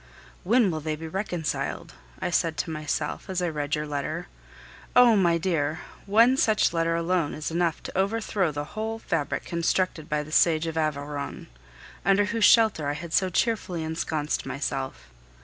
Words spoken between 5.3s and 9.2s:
dear, one such letter alone is enough to overthrow the whole